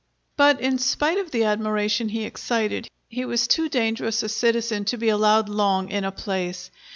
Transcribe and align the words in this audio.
But 0.35 0.59
in 0.59 0.79
spite 0.79 1.19
of 1.19 1.29
the 1.29 1.43
admiration 1.43 2.09
he 2.09 2.23
excited, 2.23 2.87
he 3.07 3.23
was 3.23 3.47
too 3.47 3.69
dangerous 3.69 4.23
a 4.23 4.29
citizen 4.29 4.83
to 4.85 4.97
be 4.97 5.09
allowed 5.09 5.47
long 5.47 5.91
in 5.91 6.03
a 6.05 6.11
place. 6.11 6.71